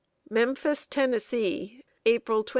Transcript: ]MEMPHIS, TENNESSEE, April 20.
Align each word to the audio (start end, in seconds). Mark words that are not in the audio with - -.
]MEMPHIS, 0.31 0.87
TENNESSEE, 0.87 1.85
April 2.07 2.41
20. 2.43 2.49